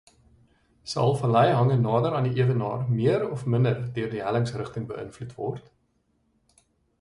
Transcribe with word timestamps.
Sal 0.93 1.11
valleihange 1.19 1.75
nader 1.81 2.15
aan 2.19 2.27
die 2.29 2.39
ewenaar 2.43 2.87
meer 2.95 3.27
of 3.35 3.45
minder 3.55 3.85
deur 3.99 4.09
die 4.15 4.25
hellingsrigting 4.29 4.89
beïnvloed 4.95 5.37
word? 5.43 5.71